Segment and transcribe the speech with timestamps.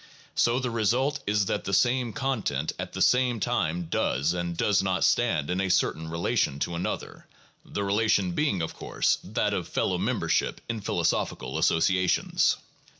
[0.33, 4.81] So the result is that the same content at the same time does and does
[4.81, 7.27] not stand in a certain relation to another,
[7.63, 12.57] the relation being of course that of fellow membership in philosophical associations.